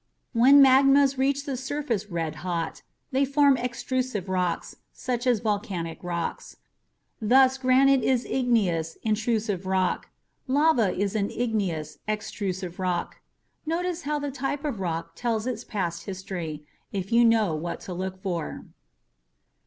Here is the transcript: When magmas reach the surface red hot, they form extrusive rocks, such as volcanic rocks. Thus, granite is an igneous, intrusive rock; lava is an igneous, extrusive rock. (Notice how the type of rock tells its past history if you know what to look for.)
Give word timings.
When 0.33 0.63
magmas 0.63 1.19
reach 1.19 1.45
the 1.45 1.55
surface 1.55 2.07
red 2.09 2.37
hot, 2.37 2.81
they 3.11 3.23
form 3.23 3.55
extrusive 3.55 4.29
rocks, 4.29 4.77
such 4.91 5.27
as 5.27 5.41
volcanic 5.41 6.03
rocks. 6.03 6.57
Thus, 7.21 7.59
granite 7.59 8.01
is 8.01 8.25
an 8.25 8.31
igneous, 8.31 8.97
intrusive 9.03 9.67
rock; 9.67 10.09
lava 10.47 10.89
is 10.89 11.15
an 11.15 11.29
igneous, 11.29 11.99
extrusive 12.07 12.79
rock. 12.79 13.17
(Notice 13.67 14.01
how 14.01 14.17
the 14.17 14.31
type 14.31 14.65
of 14.65 14.79
rock 14.79 15.11
tells 15.13 15.45
its 15.45 15.63
past 15.63 16.05
history 16.05 16.65
if 16.91 17.11
you 17.11 17.23
know 17.23 17.53
what 17.53 17.79
to 17.81 17.93
look 17.93 18.19
for.) 18.23 18.65